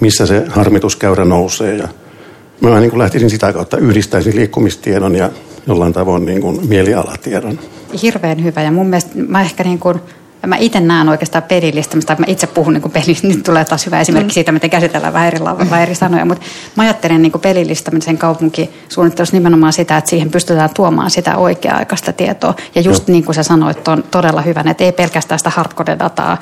[0.00, 1.74] missä se harmituskäyrä nousee.
[1.74, 1.88] Ja
[2.60, 5.30] mä niin kuin lähtisin sitä kautta, yhdistäisin liikkumistiedon ja
[5.66, 7.58] jollain tavoin niin kuin mielialatiedon.
[8.02, 10.00] Hirveän hyvä ja mun mielestä mä ehkä niin kuin
[10.46, 14.30] mä itse näen oikeastaan pelilistamista, mä itse puhun niin pelistä, nyt tulee taas hyvä esimerkki
[14.30, 14.34] mm.
[14.34, 16.44] siitä, miten käsitellään vähän eri lavalla eri sanoja, mutta
[16.76, 22.54] mä ajattelen niin pelilistamisen kaupunkisuunnittelussa nimenomaan sitä, että siihen pystytään tuomaan sitä oikea-aikaista tietoa.
[22.74, 23.12] Ja just no.
[23.12, 26.36] niin kuin sä sanoit, on todella hyvä, että ei pelkästään sitä hardcore-dataa,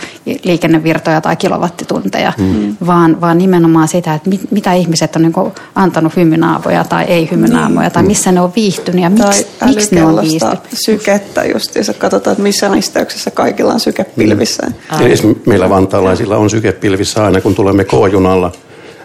[0.45, 2.77] liikennevirtoja tai kilowattitunteja, mm.
[2.87, 5.33] vaan, vaan nimenomaan sitä, että mit, mitä ihmiset on niin
[5.75, 7.93] antanut hymynaavoja tai ei hymynaamoja, niin.
[7.93, 10.59] tai missä ne on viihtynyt ja miksi, miksi ne on viihtynyt.
[10.73, 14.67] sykettä just, jos katsotaan, että missä risteyksessä kaikilla on sykepilvissä.
[14.67, 15.07] Mm.
[15.07, 15.15] Eli
[15.47, 18.53] meillä vantaalaisilla on sykepilvissä aina, kun tulemme K-junalla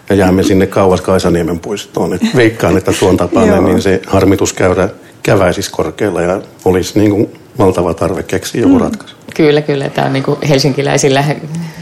[0.08, 2.14] ja jäämme sinne kauas Kaisaniemen puistoon.
[2.14, 4.88] Et veikkaan, että tuon tapainen, niin se harmitus käydä
[5.22, 8.80] käväisisi korkealla ja olisi niin kuin valtava tarve keksiä joku mm.
[8.80, 9.16] ratkaisu.
[9.36, 9.88] Kyllä, kyllä.
[9.88, 11.24] Tämä on niin kuin helsinkiläisillä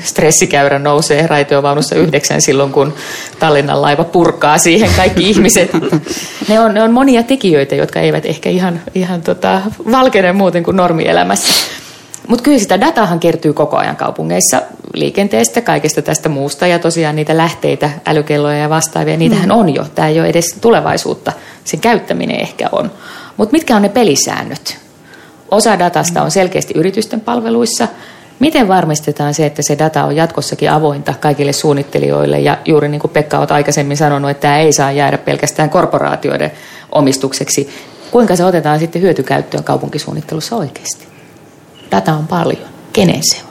[0.02, 2.94] stressikäyrä nousee raitiovaunussa yhdeksän silloin, kun
[3.38, 5.70] Tallinnan laiva purkaa siihen kaikki ihmiset.
[6.48, 9.60] Ne on, ne on monia tekijöitä, jotka eivät ehkä ihan, ihan tota,
[9.92, 11.52] valkene muuten kuin normielämässä.
[12.30, 14.62] Mutta kyllä sitä datahan kertyy koko ajan kaupungeissa
[14.94, 19.58] liikenteestä, kaikesta tästä muusta ja tosiaan niitä lähteitä, älykelloja ja vastaavia, niitähän mm.
[19.58, 19.86] on jo.
[19.94, 21.32] Tämä ei ole edes tulevaisuutta,
[21.64, 22.90] sen käyttäminen ehkä on.
[23.36, 24.78] Mutta mitkä on ne pelisäännöt?
[25.50, 27.88] Osa datasta on selkeästi yritysten palveluissa.
[28.38, 33.10] Miten varmistetaan se, että se data on jatkossakin avointa kaikille suunnittelijoille ja juuri niin kuin
[33.10, 36.52] Pekka olet aikaisemmin sanonut, että tämä ei saa jäädä pelkästään korporaatioiden
[36.92, 37.70] omistukseksi.
[38.10, 41.10] Kuinka se otetaan sitten hyötykäyttöön kaupunkisuunnittelussa oikeasti?
[41.90, 42.68] Data on paljon.
[42.92, 43.50] Kenen se on?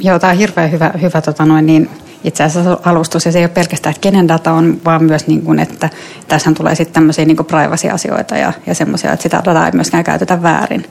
[0.00, 1.90] Joo, tämä on hirveän hyvä, hyvä tota noin, niin
[2.24, 5.42] itse asiassa alustus, ja se ei ole pelkästään, että kenen data on, vaan myös, niin
[5.42, 5.88] kuin, että
[6.28, 10.42] tässä tulee sitten tämmöisiä niin privacy-asioita ja, ja semmoisia, että sitä dataa ei myöskään käytetä
[10.42, 10.84] väärin.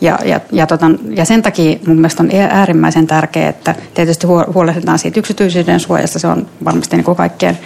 [0.00, 4.98] Ja, ja, ja, tota, ja sen takia mun mielestä on äärimmäisen tärkeää, että tietysti huolehditaan
[4.98, 7.58] siitä yksityisyyden suojasta, se on varmasti niin kuin kaikkien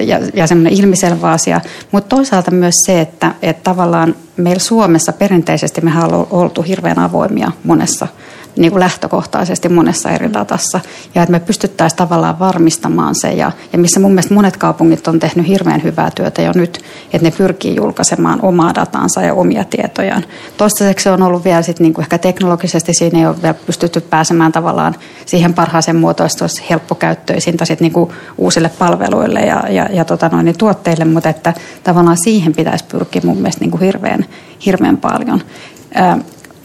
[0.00, 1.60] ja, ja semmoinen ilmiselvä asia.
[1.92, 7.52] Mutta toisaalta myös se, että, että tavallaan meillä Suomessa perinteisesti me ollaan oltu hirveän avoimia
[7.64, 8.08] monessa
[8.56, 10.80] niin kuin lähtökohtaisesti monessa eri datassa.
[11.14, 13.32] Ja että me pystyttäisiin tavallaan varmistamaan se.
[13.32, 16.80] Ja, ja missä mun mielestä monet kaupungit on tehnyt hirveän hyvää työtä jo nyt,
[17.12, 20.24] että ne pyrkii julkaisemaan omaa datansa ja omia tietojaan.
[20.56, 24.00] Toistaiseksi se on ollut vielä sit niin kuin ehkä teknologisesti, siinä ei ole vielä pystytty
[24.00, 24.94] pääsemään tavallaan
[25.26, 30.28] siihen parhaaseen muotoon, että olisi helppokäyttöisintä sit niin kuin uusille palveluille ja, ja, ja tota
[30.28, 34.26] noin, niin tuotteille, mutta että tavallaan siihen pitäisi pyrkiä mun mielestä niin kuin hirveän,
[34.66, 35.42] hirveän paljon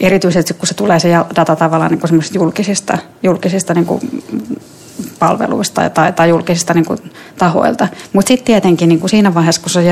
[0.02, 4.24] erityisesti kun se tulee se data tavallaan niin julkisista, julkisista niin kuin
[5.20, 7.00] palveluista tai, tai julkisista niin kuin,
[7.38, 7.88] tahoilta.
[8.14, 9.84] Mutta sitten tietenkin niin kuin siinä vaiheessa, kun se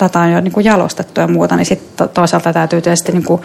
[0.00, 3.42] data on jo niin kuin jalostettu ja muuta, niin sitten toisaalta täytyy tietysti niin kuin,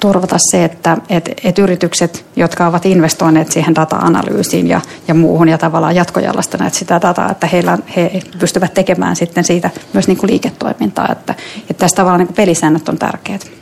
[0.00, 5.58] turvata se, että et, et yritykset, jotka ovat investoineet siihen data-analyysiin ja, ja muuhun ja
[5.58, 11.08] tavallaan jatkojalastaneet sitä dataa, että heillä, he pystyvät tekemään sitten siitä myös niin kuin liiketoimintaa.
[11.12, 13.59] Että, että tässä tavallaan niin kuin pelisäännöt on tärkeät.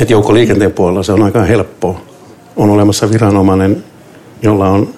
[0.00, 2.00] Et joukkoliikenteen puolella se on aika helppoa.
[2.56, 3.84] On olemassa viranomainen,
[4.42, 4.88] jolla on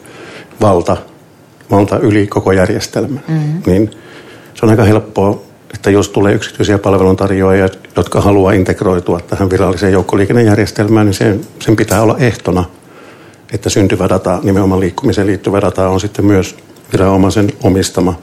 [0.61, 0.97] valta,
[1.71, 3.21] valta yli koko järjestelmä.
[3.29, 3.63] Mm-hmm.
[3.67, 3.91] Niin
[4.55, 5.43] se on aika helppoa,
[5.75, 12.03] että jos tulee yksityisiä palveluntarjoajia, jotka haluaa integroitua tähän viralliseen joukkoliikennejärjestelmään, niin sen, sen pitää
[12.03, 12.65] olla ehtona,
[13.53, 16.57] että syntyvä data, nimenomaan liikkumiseen liittyvä data on sitten myös
[16.93, 18.15] viranomaisen omistama,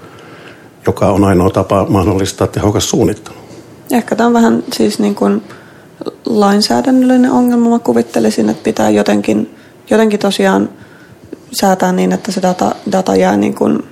[0.85, 3.35] joka on ainoa tapa mahdollistaa tehokas suunnittelu.
[3.91, 5.41] Ehkä tämä on vähän siis niin kuin
[6.25, 7.69] lainsäädännöllinen ongelma.
[7.69, 9.55] Mä kuvittelisin, että pitää jotenkin,
[9.89, 10.69] jotenkin tosiaan
[11.51, 13.83] säätää niin, että se data, data jää niin kuin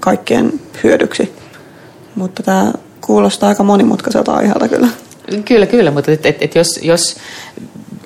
[0.00, 0.52] kaikkien
[0.84, 1.34] hyödyksi.
[2.14, 4.88] Mutta tämä kuulostaa aika monimutkaiselta aiheelta kyllä.
[5.44, 7.16] Kyllä, kyllä, mutta et, et, et jos, jos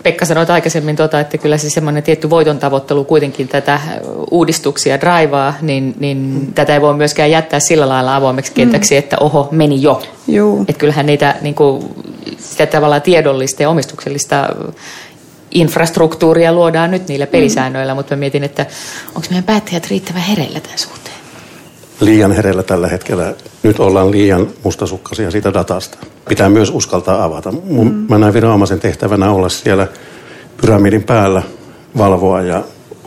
[0.02, 3.80] Pekka sanoi aikaisemmin, tota, että kyllä se semmoinen tietty voiton tavoittelu kuitenkin tätä
[4.30, 6.52] uudistuksia draivaa, niin, niin mm.
[6.52, 8.98] tätä ei voi myöskään jättää sillä lailla avoimeksi kentäksi, mm.
[8.98, 10.02] että oho, meni jo.
[10.68, 11.84] Että kyllähän niitä niin kuin,
[12.40, 14.48] sitä tavallaan tiedollista ja omistuksellista
[15.50, 17.30] infrastruktuuria luodaan nyt niillä mm.
[17.30, 17.96] pelisäännöillä, mm.
[17.96, 18.66] mutta mä mietin, että
[19.08, 21.16] onko meidän päättäjät riittävän hereillä tämän suhteen?
[22.00, 23.34] Liian hereillä tällä hetkellä.
[23.62, 25.98] Nyt ollaan liian mustasukkaisia siitä datasta.
[26.28, 27.52] Pitää myös uskaltaa avata.
[27.52, 28.06] Mm.
[28.08, 29.86] Mä näen viranomaisen tehtävänä olla siellä
[30.60, 31.42] pyramidin päällä,
[31.98, 32.64] valvoa ja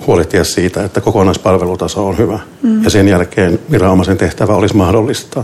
[0.08, 2.40] huolehtia siitä, että kokonaispalvelutaso on hyvä.
[2.62, 2.84] Mm.
[2.84, 5.44] Ja sen jälkeen viranomaisen tehtävä olisi mahdollistaa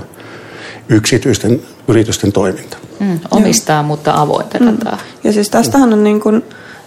[0.90, 2.78] yksityisten yritysten toiminta.
[3.00, 3.84] Mm, omistaa, Joo.
[3.84, 4.66] mutta avointa mm.
[4.66, 4.98] dataa.
[5.24, 6.44] Ja siis tästähän on niin kuin,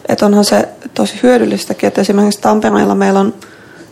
[0.08, 3.34] että onhan se tosi hyödyllistäkin, että esimerkiksi Tampereella meillä on,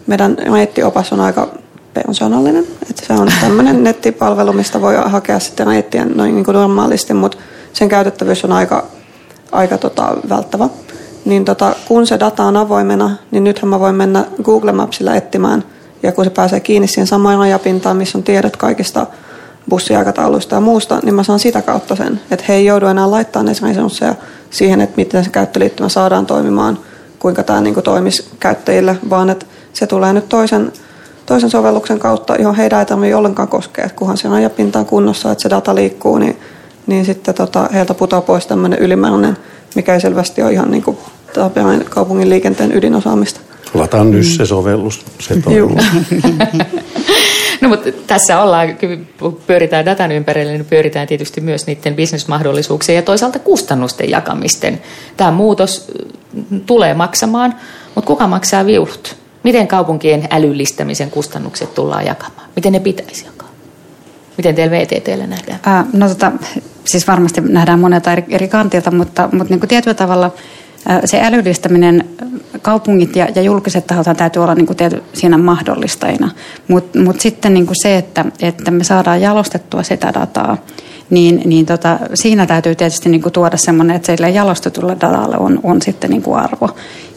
[0.06, 1.48] meidän reittiopas on aika
[1.94, 2.66] persoonallinen.
[2.90, 7.38] Että se on tämmöinen nettipalvelu, mistä voi hakea sitten reittiä noin niin kuin normaalisti, mutta
[7.72, 8.86] sen käytettävyys on aika,
[9.52, 10.68] aika tota, välttävä.
[11.24, 15.64] Niin tota, kun se data on avoimena, niin nythän mä voin mennä Google Mapsilla etsimään,
[16.02, 19.06] ja kun se pääsee kiinni siihen samaan rajapintaan, missä on tiedot kaikista
[19.68, 23.56] bussiaikatauluista ja muusta, niin mä saan sitä kautta sen, että he ei joudu enää laittamaan
[23.62, 24.14] resursseja
[24.50, 26.78] siihen, että miten se käyttöliittymä saadaan toimimaan
[27.18, 30.72] kuinka tämä niin kuin toimisi käyttäjille, vaan että se tulee nyt toisen,
[31.26, 33.84] toisen sovelluksen kautta, johon heidän ei tarvitse ollenkaan koskea.
[33.84, 36.36] Et kunhan se rajapinta on kunnossa, että se data liikkuu, niin,
[36.86, 39.36] niin sitten tota, heiltä putoaa pois tämmöinen ylimääräinen,
[39.74, 40.96] mikä ei selvästi ole ihan niin kuin
[41.90, 43.40] kaupungin liikenteen ydinosaamista.
[43.74, 45.76] Lataan nyt se sovellus, se toimii.
[47.60, 48.68] No mutta tässä ollaan,
[49.18, 54.82] kun pyöritään datan ympärille, niin pyöritään tietysti myös niiden bisnesmahdollisuuksien ja toisaalta kustannusten jakamisten.
[55.16, 55.92] Tämä muutos
[56.66, 57.54] tulee maksamaan,
[57.94, 59.16] mutta kuka maksaa viulut?
[59.42, 62.48] Miten kaupunkien älyllistämisen kustannukset tullaan jakamaan?
[62.56, 63.48] Miten ne pitäisi jakaa?
[64.36, 65.60] Miten teillä VTTllä nähdään?
[65.66, 66.32] Ää, no tota,
[66.84, 70.30] siis varmasti nähdään monelta eri, eri kantilta, mutta, mutta niin kuin tietyllä tavalla
[71.04, 72.08] se älyllistäminen,
[72.62, 76.30] kaupungit ja, ja julkiset tahot täytyy olla niin kuin tiety, siinä mahdollistajina.
[76.68, 80.56] Mutta mut sitten niin kuin se, että, että me saadaan jalostettua sitä dataa,
[81.10, 85.60] niin, niin tota, siinä täytyy tietysti niin kuin tuoda semmoinen, että sille jalostetulle datalle on,
[85.62, 86.68] on sitten niin kuin arvo.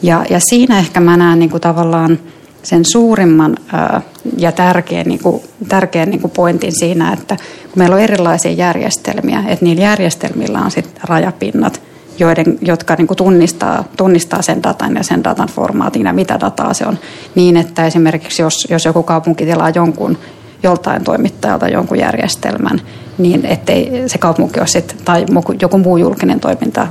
[0.01, 2.19] Ja, ja siinä ehkä mä näen niin kuin tavallaan
[2.63, 4.01] sen suurimman ää,
[4.37, 9.43] ja tärkeän, niin kuin, tärkeän niin kuin pointin siinä, että kun meillä on erilaisia järjestelmiä,
[9.47, 11.81] että niillä järjestelmillä on sitten rajapinnat,
[12.19, 16.73] joiden, jotka niin kuin tunnistaa, tunnistaa sen datan ja sen datan formaatin ja mitä dataa
[16.73, 16.99] se on.
[17.35, 20.17] Niin, että esimerkiksi jos, jos joku kaupunki tilaa jonkun
[20.63, 22.81] joltain toimittajalta jonkun järjestelmän,
[23.17, 25.25] niin ettei se kaupunki ole sit, tai
[25.61, 26.87] joku muu julkinen toiminta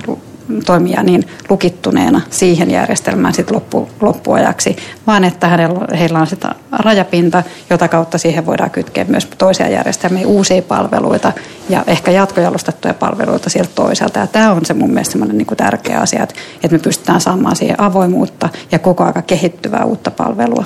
[0.67, 7.43] toimia niin lukittuneena siihen järjestelmään sit loppu, loppuajaksi, vaan että hänellä, heillä on sitä rajapinta,
[7.71, 11.33] jota kautta siihen voidaan kytkeä myös toisia järjestelmiä, uusia palveluita
[11.69, 14.19] ja ehkä jatkojalostettuja palveluita sieltä toiselta.
[14.19, 17.57] Ja tämä on se mun mielestä niin kuin tärkeä asia, että, että me pystytään saamaan
[17.57, 20.65] siihen avoimuutta ja koko ajan kehittyvää uutta palvelua.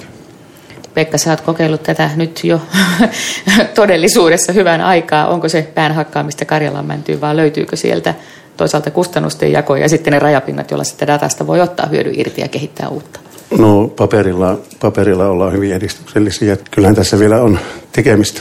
[0.96, 2.60] Pekka, sä oot kokeillut tätä nyt jo
[3.74, 5.28] todellisuudessa hyvän aikaa.
[5.28, 8.14] Onko se pään hakkaamista Karjalan vai löytyykö sieltä
[8.56, 12.48] toisaalta kustannusten jako ja sitten ne rajapinnat, joilla sitä datasta voi ottaa hyödy irti ja
[12.48, 13.20] kehittää uutta?
[13.58, 16.56] No paperilla, paperilla ollaan hyvin edistyksellisiä.
[16.70, 17.58] Kyllähän tässä vielä on
[17.92, 18.40] tekemistä.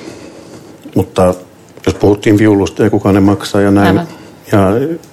[0.96, 1.34] Mutta
[1.86, 3.88] jos puhuttiin viulusta ja kuka ne maksaa ja näin.
[3.88, 4.08] Aivan.
[4.52, 4.70] Ja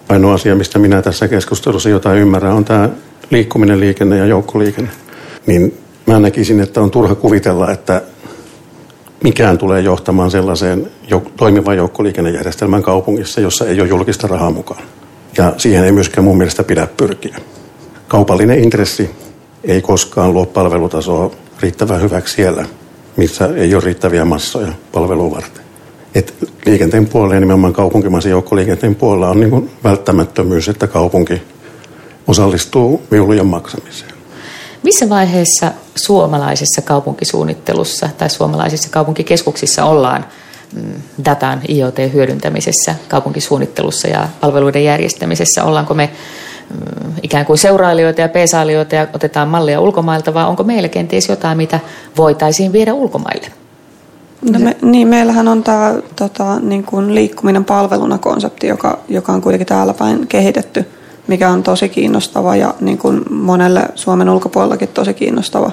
[0.09, 2.89] ainoa asia, mistä minä tässä keskustelussa jotain ymmärrän, on tämä
[3.31, 4.91] liikkuminen, liikenne ja joukkoliikenne.
[5.47, 8.03] Niin mä näkisin, että on turha kuvitella, että
[9.23, 10.91] mikään tulee johtamaan sellaiseen
[11.37, 14.83] toimivan joukkoliikennejärjestelmän kaupungissa, jossa ei ole julkista rahaa mukaan.
[15.39, 17.37] Ja siihen ei myöskään mun mielestä pidä pyrkiä.
[18.09, 19.11] Kaupallinen intressi
[19.65, 21.31] ei koskaan luo palvelutasoa
[21.61, 22.67] riittävän hyväksi siellä,
[23.17, 25.63] missä ei ole riittäviä massoja palvelua varten.
[26.15, 26.35] Et
[26.67, 31.43] liikenteen puolella ja nimenomaan kaupunkimaisen joukkoliikenteen puolella on niin välttämättömyys, että kaupunki
[32.27, 34.13] osallistuu viulujen maksamiseen.
[34.83, 40.25] Missä vaiheessa suomalaisessa kaupunkisuunnittelussa tai suomalaisissa kaupunkikeskuksissa ollaan
[40.75, 45.65] mm, datan IoT-hyödyntämisessä, kaupunkisuunnittelussa ja palveluiden järjestämisessä?
[45.65, 46.11] Ollaanko me
[46.71, 51.57] mm, ikään kuin seurailijoita ja peesailijoita ja otetaan mallia ulkomailta, vai onko meillä kenties jotain,
[51.57, 51.81] mitä
[52.17, 53.47] voitaisiin viedä ulkomaille?
[54.51, 59.67] No me, niin, meillähän on tämä tota, niin liikkuminen palveluna konsepti, joka, joka on kuitenkin
[59.67, 60.87] täällä päin kehitetty–
[61.27, 65.71] mikä on tosi kiinnostava ja niin kuin monelle Suomen ulkopuolellakin tosi kiinnostava.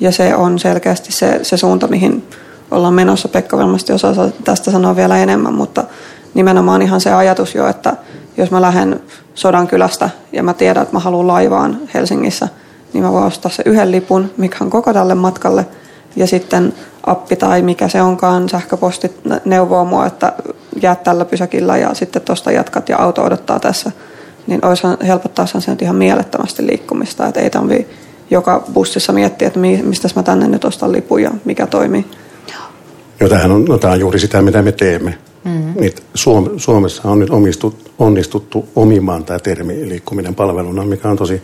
[0.00, 2.28] Ja se on selkeästi se, se suunta, mihin
[2.70, 3.28] ollaan menossa.
[3.28, 5.84] Pekka varmasti osaa tästä sanoa vielä enemmän, mutta
[6.34, 7.96] nimenomaan ihan se ajatus jo, että
[8.36, 9.00] jos mä lähden
[9.34, 12.48] sodan kylästä ja mä tiedän, että mä haluan laivaan Helsingissä,
[12.92, 15.66] niin mä voin ostaa se yhden lipun, mikä on koko tälle matkalle.
[16.16, 16.74] Ja sitten
[17.06, 20.32] appi tai mikä se onkaan, sähköpostit neuvoo mua, että
[20.82, 23.92] jäät tällä pysäkillä ja sitten tuosta jatkat ja auto odottaa tässä–
[24.46, 27.86] niin olisi helpottaa sen nyt ihan mielettömästi liikkumista, että ei tarvitse
[28.30, 32.04] joka bussissa miettiä, että mistä mä tänne nyt ostan lipun ja mikä toimii.
[33.20, 35.18] Joo, tämähän on, no, tämä on juuri sitä, mitä me teemme.
[35.44, 35.80] Mm-hmm.
[35.80, 41.42] Niin Suom- Suomessa on nyt omistut, onnistuttu omimaan tämä termi liikkuminen palveluna, mikä on tosi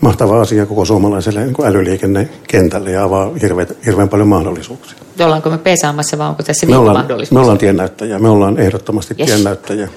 [0.00, 4.98] mahtava asia koko suomalaiselle niin älyliikennekentälle ja avaa hirveän, hirveän paljon mahdollisuuksia.
[5.20, 9.30] Ollaanko me pesaamassa vai onko tässä me ollaan, me ollaan tiennäyttäjiä, me ollaan ehdottomasti yes.
[9.30, 9.88] tiennäyttäjiä.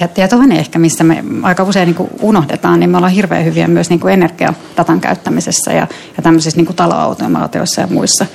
[0.00, 3.68] Ja, ja toinen ehkä, mistä me aika usein niin unohdetaan, niin me ollaan hirveän hyviä
[3.68, 8.26] myös niin kuin energiadatan käyttämisessä ja, ja tämmöisissä niin taloautomaatioissa ja muissa,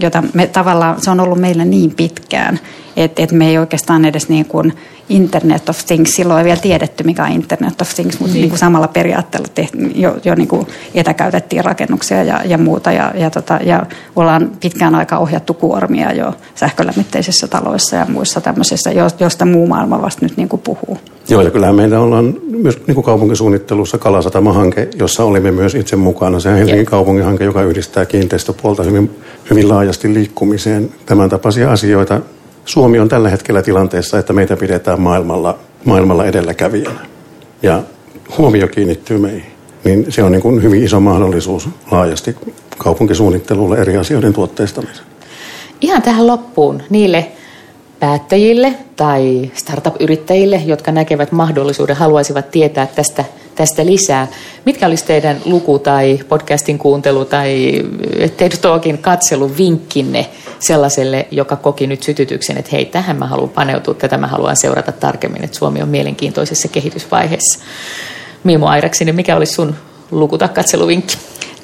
[0.00, 2.60] joita me tavallaan, se on ollut meillä niin pitkään,
[2.96, 4.72] että et me ei oikeastaan edes niin kuin
[5.08, 8.40] Internet of Things, silloin ei vielä tiedetty mikä on Internet of Things, mutta niin.
[8.40, 13.12] Niin kuin samalla periaatteella tehty, jo, jo niin kuin etäkäytettiin rakennuksia ja, ja muuta ja,
[13.14, 19.44] ja, tota, ja ollaan pitkään aikaa ohjattu kuormia jo sähkölämmitteisissä taloissa ja muissa tämmöisissä, josta
[19.44, 20.98] muu maailma vasta nyt niin kuin puhuu.
[21.28, 26.40] Joo, ja kyllähän meillä ollaan myös niin kuin kaupunkisuunnittelussa Kalasatama-hanke, jossa olimme myös itse mukana.
[26.40, 29.10] Se on Helsingin kaupunginhanke, joka yhdistää kiinteistöpuolta hyvin,
[29.50, 30.90] hyvin laajasti liikkumiseen.
[31.06, 32.20] Tämän tapaisia asioita
[32.64, 37.00] Suomi on tällä hetkellä tilanteessa, että meitä pidetään maailmalla, maailmalla edelläkävijänä.
[37.62, 37.82] Ja
[38.38, 39.52] huomio kiinnittyy meihin.
[39.84, 42.36] niin se on niin kuin hyvin iso mahdollisuus laajasti
[42.78, 45.15] kaupunkisuunnittelulle eri asioiden tuotteistamiseen.
[45.80, 47.26] Ihan tähän loppuun niille
[48.00, 54.26] päättäjille tai startup-yrittäjille, jotka näkevät mahdollisuuden, haluaisivat tietää tästä, tästä lisää.
[54.64, 57.82] Mitkä olisi teidän luku- tai podcastin kuuntelu tai
[58.36, 60.26] TED Talkin katselun vinkkinne
[60.58, 64.92] sellaiselle, joka koki nyt sytytyksen, että hei, tähän mä haluan paneutua, tätä mä haluan seurata
[64.92, 67.58] tarkemmin, että Suomi on mielenkiintoisessa kehitysvaiheessa.
[68.44, 69.74] Miimo Airaksinen, mikä olisi sun
[70.10, 71.16] luku- tai katseluvinkki?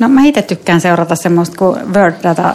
[0.02, 2.54] No mä itse tykkään seurata semmoista kuin Word, Data,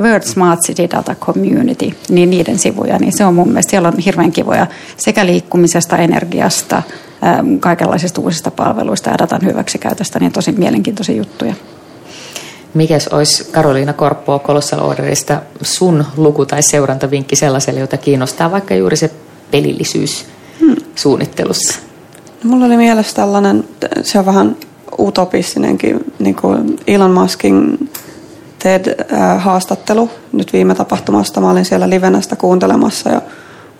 [0.00, 3.98] Word Smart City Data Community, niin niiden sivuja, niin se on mun mielestä, siellä on
[3.98, 6.82] hirveän kivoja sekä liikkumisesta, energiasta,
[7.60, 11.54] kaikenlaisista uusista palveluista ja datan hyväksikäytöstä, niin tosi mielenkiintoisia juttuja.
[12.74, 18.96] Mikäs olisi Karoliina Korppoa Colossal Orderista sun luku- tai seurantavinkki sellaiselle, jota kiinnostaa vaikka juuri
[18.96, 19.10] se
[19.50, 20.26] pelillisyys
[20.60, 20.76] hmm.
[20.94, 21.78] suunnittelussa?
[22.44, 23.64] No, mulla oli mielessä tällainen,
[24.02, 24.56] se on vähän
[24.98, 27.90] utopistinenkin niin kuin Elon Muskin
[28.58, 31.40] TED-haastattelu nyt viime tapahtumasta.
[31.40, 33.22] Mä olin siellä livenä sitä kuuntelemassa ja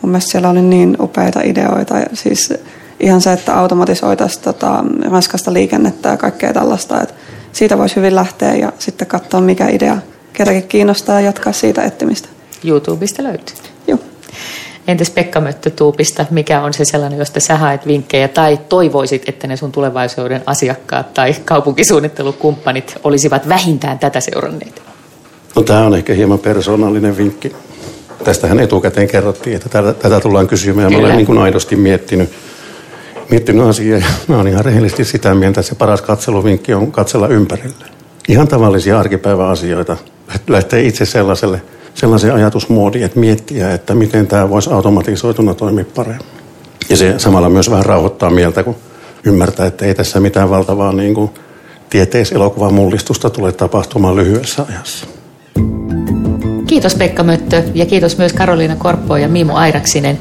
[0.02, 1.98] mun mielestä siellä oli niin upeita ideoita.
[1.98, 2.54] Ja siis
[3.00, 7.02] ihan se, että automatisoitaisiin tota, raskasta liikennettä ja kaikkea tällaista.
[7.02, 7.14] Että
[7.52, 9.98] siitä voisi hyvin lähteä ja sitten katsoa, mikä idea
[10.32, 12.28] ketäkin kiinnostaa ja jatkaa siitä etsimistä.
[12.64, 13.56] YouTubesta löytyy.
[14.88, 19.56] Entäs Pekka Möttötuupista, mikä on se sellainen, josta sä haet vinkkejä tai toivoisit, että ne
[19.56, 24.82] sun tulevaisuuden asiakkaat tai kaupunkisuunnittelukumppanit olisivat vähintään tätä seuranneet?
[25.56, 27.52] No tämä on ehkä hieman persoonallinen vinkki.
[28.24, 30.92] Tästähän etukäteen kerrottiin, että tätä, tätä tullaan kysymään.
[30.92, 32.30] Mä olen niin kuin aidosti miettinyt,
[33.30, 37.28] miettinyt asiaa ja mä olen ihan rehellisesti sitä mieltä, että se paras katseluvinkki on katsella
[37.28, 37.84] ympärille.
[38.28, 39.96] Ihan tavallisia arkipäiväasioita.
[40.48, 41.62] Lähtee itse sellaiselle–
[41.96, 46.26] sellaisen ajatusmuodin, että miettiä, että miten tämä voisi automatisoituna toimia paremmin.
[46.88, 48.76] Ja se samalla myös vähän rauhoittaa mieltä, kun
[49.24, 51.30] ymmärtää, että ei tässä mitään valtavaa niin kuin
[51.90, 55.06] tieteiselokuvan mullistusta tule tapahtumaan lyhyessä ajassa.
[56.66, 60.18] Kiitos Pekka Möttö ja kiitos myös Karoliina Korppo ja Miimo Airaksinen.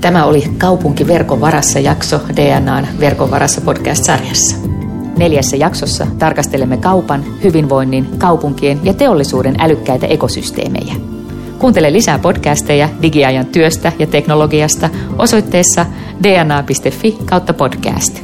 [0.00, 4.56] Tämä oli Kaupunki verkon varassa jakso DNAn verkon varassa podcast-sarjassa.
[5.16, 11.17] Neljässä jaksossa tarkastelemme kaupan, hyvinvoinnin, kaupunkien ja teollisuuden älykkäitä ekosysteemejä.
[11.58, 15.86] Kuuntele lisää podcasteja digiajan työstä ja teknologiasta osoitteessa
[16.22, 18.20] dna.fi kautta podcast.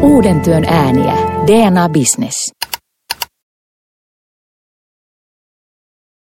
[0.00, 1.12] Uuden työn ääniä.
[1.46, 2.52] DNA Business.